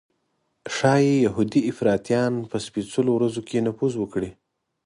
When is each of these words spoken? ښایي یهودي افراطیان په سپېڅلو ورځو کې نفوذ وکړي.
ښایي 0.75 1.13
یهودي 1.25 1.61
افراطیان 1.71 2.33
په 2.49 2.57
سپېڅلو 2.65 3.11
ورځو 3.15 3.41
کې 3.47 3.63
نفوذ 3.67 3.93
وکړي. 3.97 4.31